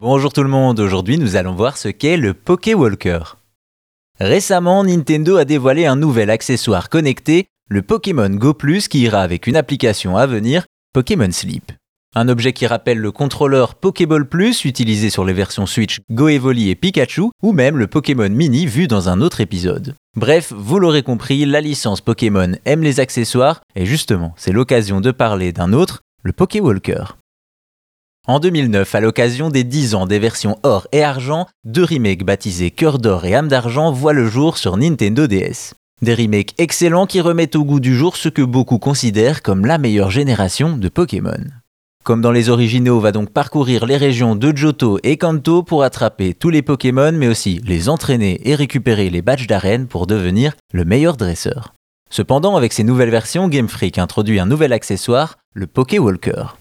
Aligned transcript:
Bonjour 0.00 0.32
tout 0.32 0.42
le 0.42 0.48
monde, 0.48 0.80
aujourd'hui 0.80 1.18
nous 1.18 1.36
allons 1.36 1.52
voir 1.52 1.76
ce 1.76 1.88
qu'est 1.88 2.16
le 2.16 2.32
Pokéwalker. 2.32 3.36
Récemment, 4.18 4.82
Nintendo 4.82 5.36
a 5.36 5.44
dévoilé 5.44 5.84
un 5.84 5.96
nouvel 5.96 6.30
accessoire 6.30 6.88
connecté, 6.88 7.48
le 7.68 7.82
Pokémon 7.82 8.30
Go 8.30 8.54
Plus 8.54 8.88
qui 8.88 9.00
ira 9.00 9.20
avec 9.20 9.46
une 9.46 9.56
application 9.56 10.16
à 10.16 10.26
venir, 10.26 10.64
Pokémon 10.94 11.30
Sleep. 11.30 11.72
Un 12.16 12.30
objet 12.30 12.54
qui 12.54 12.66
rappelle 12.66 12.96
le 12.96 13.12
contrôleur 13.12 13.74
Pokéball 13.74 14.26
Plus 14.26 14.64
utilisé 14.64 15.10
sur 15.10 15.26
les 15.26 15.34
versions 15.34 15.66
Switch 15.66 16.00
Go 16.10 16.28
Evoli 16.28 16.70
et 16.70 16.76
Pikachu, 16.76 17.24
ou 17.42 17.52
même 17.52 17.76
le 17.76 17.86
Pokémon 17.86 18.30
Mini 18.30 18.64
vu 18.64 18.86
dans 18.86 19.10
un 19.10 19.20
autre 19.20 19.42
épisode. 19.42 19.94
Bref, 20.16 20.50
vous 20.56 20.78
l'aurez 20.78 21.02
compris, 21.02 21.44
la 21.44 21.60
licence 21.60 22.00
Pokémon 22.00 22.52
aime 22.64 22.82
les 22.82 23.00
accessoires, 23.00 23.60
et 23.76 23.84
justement, 23.84 24.32
c'est 24.38 24.52
l'occasion 24.52 25.02
de 25.02 25.10
parler 25.10 25.52
d'un 25.52 25.74
autre, 25.74 26.00
le 26.22 26.32
Pokéwalker. 26.32 27.19
En 28.30 28.38
2009, 28.38 28.94
à 28.94 29.00
l'occasion 29.00 29.48
des 29.48 29.64
10 29.64 29.96
ans 29.96 30.06
des 30.06 30.20
versions 30.20 30.56
or 30.62 30.86
et 30.92 31.02
argent, 31.02 31.48
deux 31.64 31.82
remakes 31.82 32.24
baptisés 32.24 32.70
Cœur 32.70 32.98
d'or 32.98 33.24
et 33.24 33.34
âme 33.34 33.48
d'argent 33.48 33.90
voient 33.90 34.12
le 34.12 34.28
jour 34.28 34.56
sur 34.56 34.76
Nintendo 34.76 35.26
DS. 35.26 35.74
Des 36.00 36.14
remakes 36.14 36.54
excellents 36.58 37.06
qui 37.06 37.20
remettent 37.20 37.56
au 37.56 37.64
goût 37.64 37.80
du 37.80 37.96
jour 37.96 38.16
ce 38.16 38.28
que 38.28 38.42
beaucoup 38.42 38.78
considèrent 38.78 39.42
comme 39.42 39.66
la 39.66 39.78
meilleure 39.78 40.12
génération 40.12 40.76
de 40.76 40.88
Pokémon. 40.88 41.42
Comme 42.04 42.20
dans 42.20 42.30
les 42.30 42.50
originaux, 42.50 43.00
va 43.00 43.10
donc 43.10 43.30
parcourir 43.30 43.84
les 43.84 43.96
régions 43.96 44.36
de 44.36 44.56
Johto 44.56 45.00
et 45.02 45.16
Kanto 45.16 45.64
pour 45.64 45.82
attraper 45.82 46.32
tous 46.32 46.50
les 46.50 46.62
Pokémon, 46.62 47.10
mais 47.12 47.26
aussi 47.26 47.60
les 47.64 47.88
entraîner 47.88 48.48
et 48.48 48.54
récupérer 48.54 49.10
les 49.10 49.22
badges 49.22 49.48
d'arène 49.48 49.88
pour 49.88 50.06
devenir 50.06 50.52
le 50.72 50.84
meilleur 50.84 51.16
dresseur. 51.16 51.74
Cependant, 52.10 52.56
avec 52.56 52.74
ces 52.74 52.84
nouvelles 52.84 53.10
versions, 53.10 53.48
Game 53.48 53.68
Freak 53.68 53.98
introduit 53.98 54.38
un 54.38 54.46
nouvel 54.46 54.72
accessoire, 54.72 55.38
le 55.52 55.66
Pokéwalker. 55.66 56.54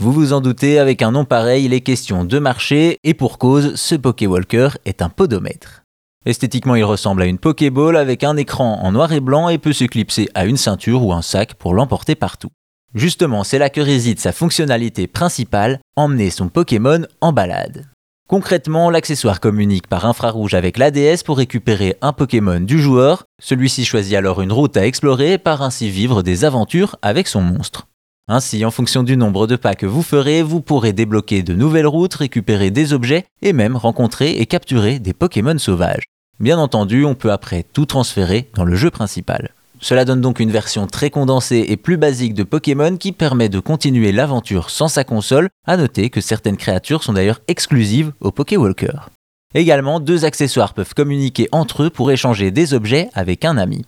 Vous 0.00 0.12
vous 0.12 0.32
en 0.32 0.40
doutez, 0.40 0.78
avec 0.78 1.02
un 1.02 1.10
nom 1.10 1.24
pareil, 1.24 1.64
il 1.64 1.74
est 1.74 1.80
question 1.80 2.24
de 2.24 2.38
marché, 2.38 2.98
et 3.02 3.14
pour 3.14 3.36
cause, 3.36 3.74
ce 3.74 3.96
Pokéwalker 3.96 4.68
est 4.84 5.02
un 5.02 5.08
podomètre. 5.08 5.82
Esthétiquement, 6.24 6.76
il 6.76 6.84
ressemble 6.84 7.22
à 7.22 7.26
une 7.26 7.38
Pokéball 7.38 7.96
avec 7.96 8.22
un 8.22 8.36
écran 8.36 8.78
en 8.80 8.92
noir 8.92 9.12
et 9.12 9.18
blanc 9.18 9.48
et 9.48 9.58
peut 9.58 9.72
se 9.72 9.82
clipser 9.82 10.28
à 10.34 10.44
une 10.44 10.56
ceinture 10.56 11.04
ou 11.04 11.12
un 11.12 11.22
sac 11.22 11.54
pour 11.54 11.74
l'emporter 11.74 12.14
partout. 12.14 12.50
Justement, 12.94 13.42
c'est 13.42 13.58
là 13.58 13.70
que 13.70 13.80
réside 13.80 14.20
sa 14.20 14.30
fonctionnalité 14.30 15.08
principale, 15.08 15.80
emmener 15.96 16.30
son 16.30 16.48
Pokémon 16.48 17.04
en 17.20 17.32
balade. 17.32 17.86
Concrètement, 18.28 18.90
l'accessoire 18.90 19.40
communique 19.40 19.88
par 19.88 20.06
infrarouge 20.06 20.54
avec 20.54 20.78
l'ADS 20.78 21.24
pour 21.24 21.38
récupérer 21.38 21.96
un 22.02 22.12
Pokémon 22.12 22.60
du 22.60 22.78
joueur, 22.78 23.24
celui-ci 23.42 23.84
choisit 23.84 24.14
alors 24.14 24.42
une 24.42 24.52
route 24.52 24.76
à 24.76 24.86
explorer 24.86 25.32
et 25.32 25.38
part 25.38 25.62
ainsi 25.62 25.90
vivre 25.90 26.22
des 26.22 26.44
aventures 26.44 26.94
avec 27.02 27.26
son 27.26 27.40
monstre. 27.40 27.88
Ainsi, 28.30 28.62
en 28.66 28.70
fonction 28.70 29.02
du 29.02 29.16
nombre 29.16 29.46
de 29.46 29.56
pas 29.56 29.74
que 29.74 29.86
vous 29.86 30.02
ferez, 30.02 30.42
vous 30.42 30.60
pourrez 30.60 30.92
débloquer 30.92 31.42
de 31.42 31.54
nouvelles 31.54 31.86
routes, 31.86 32.14
récupérer 32.14 32.70
des 32.70 32.92
objets 32.92 33.24
et 33.40 33.54
même 33.54 33.74
rencontrer 33.74 34.32
et 34.32 34.44
capturer 34.44 34.98
des 34.98 35.14
Pokémon 35.14 35.56
sauvages. 35.56 36.04
Bien 36.38 36.58
entendu, 36.58 37.06
on 37.06 37.14
peut 37.14 37.32
après 37.32 37.64
tout 37.72 37.86
transférer 37.86 38.50
dans 38.54 38.64
le 38.64 38.76
jeu 38.76 38.90
principal. 38.90 39.52
Cela 39.80 40.04
donne 40.04 40.20
donc 40.20 40.40
une 40.40 40.50
version 40.50 40.86
très 40.86 41.08
condensée 41.08 41.64
et 41.68 41.78
plus 41.78 41.96
basique 41.96 42.34
de 42.34 42.42
Pokémon 42.42 42.98
qui 42.98 43.12
permet 43.12 43.48
de 43.48 43.60
continuer 43.60 44.12
l'aventure 44.12 44.68
sans 44.68 44.88
sa 44.88 45.04
console, 45.04 45.48
à 45.66 45.78
noter 45.78 46.10
que 46.10 46.20
certaines 46.20 46.58
créatures 46.58 47.02
sont 47.02 47.14
d'ailleurs 47.14 47.40
exclusives 47.48 48.12
au 48.20 48.30
Pokéwalker. 48.30 49.08
Également, 49.54 50.00
deux 50.00 50.26
accessoires 50.26 50.74
peuvent 50.74 50.94
communiquer 50.94 51.48
entre 51.50 51.84
eux 51.84 51.90
pour 51.90 52.10
échanger 52.10 52.50
des 52.50 52.74
objets 52.74 53.08
avec 53.14 53.46
un 53.46 53.56
ami. 53.56 53.86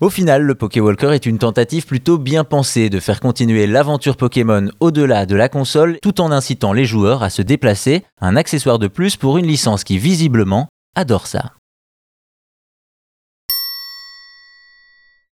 Au 0.00 0.10
final, 0.10 0.42
le 0.42 0.54
Pokéwalker 0.54 1.12
est 1.12 1.26
une 1.26 1.38
tentative 1.38 1.84
plutôt 1.84 2.18
bien 2.18 2.44
pensée 2.44 2.88
de 2.88 3.00
faire 3.00 3.18
continuer 3.18 3.66
l'aventure 3.66 4.16
Pokémon 4.16 4.68
au-delà 4.78 5.26
de 5.26 5.34
la 5.34 5.48
console 5.48 5.98
tout 6.00 6.20
en 6.20 6.30
incitant 6.30 6.72
les 6.72 6.84
joueurs 6.84 7.24
à 7.24 7.30
se 7.30 7.42
déplacer, 7.42 8.04
un 8.20 8.36
accessoire 8.36 8.78
de 8.78 8.86
plus 8.86 9.16
pour 9.16 9.38
une 9.38 9.46
licence 9.46 9.82
qui 9.82 9.98
visiblement 9.98 10.68
adore 10.94 11.26
ça. 11.26 11.57